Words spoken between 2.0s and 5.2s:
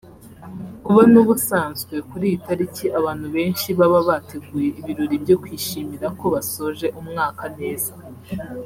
kuri iyi tariki abantu benshi baba bateguye ibirori